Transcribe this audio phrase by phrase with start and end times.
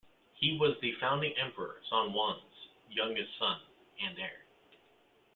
[0.33, 2.41] He was the founding emperor Sun Quan's
[2.89, 3.59] youngest son
[4.03, 4.41] and heir.